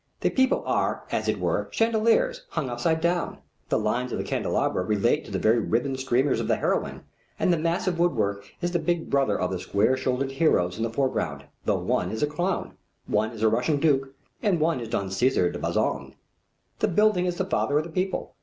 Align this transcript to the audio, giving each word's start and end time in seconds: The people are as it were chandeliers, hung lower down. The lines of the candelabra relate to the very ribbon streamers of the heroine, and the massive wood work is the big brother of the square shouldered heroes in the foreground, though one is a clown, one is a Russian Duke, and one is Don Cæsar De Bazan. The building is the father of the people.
The 0.21 0.31
people 0.31 0.63
are 0.65 1.03
as 1.11 1.27
it 1.27 1.39
were 1.39 1.67
chandeliers, 1.69 2.47
hung 2.49 2.65
lower 2.65 2.95
down. 2.95 3.37
The 3.69 3.77
lines 3.77 4.11
of 4.11 4.17
the 4.17 4.23
candelabra 4.23 4.83
relate 4.83 5.25
to 5.25 5.31
the 5.31 5.37
very 5.37 5.59
ribbon 5.59 5.95
streamers 5.95 6.39
of 6.39 6.47
the 6.47 6.55
heroine, 6.55 7.03
and 7.37 7.53
the 7.53 7.57
massive 7.59 7.99
wood 7.99 8.15
work 8.15 8.51
is 8.63 8.71
the 8.71 8.79
big 8.79 9.11
brother 9.11 9.39
of 9.39 9.51
the 9.51 9.59
square 9.59 9.95
shouldered 9.95 10.31
heroes 10.31 10.75
in 10.75 10.81
the 10.81 10.89
foreground, 10.89 11.43
though 11.65 11.77
one 11.77 12.09
is 12.09 12.23
a 12.23 12.25
clown, 12.25 12.75
one 13.05 13.29
is 13.29 13.43
a 13.43 13.47
Russian 13.47 13.77
Duke, 13.79 14.11
and 14.41 14.59
one 14.59 14.79
is 14.79 14.89
Don 14.89 15.09
Cæsar 15.09 15.53
De 15.53 15.59
Bazan. 15.59 16.15
The 16.79 16.87
building 16.87 17.27
is 17.27 17.35
the 17.35 17.45
father 17.45 17.77
of 17.77 17.83
the 17.83 17.91
people. 17.91 18.33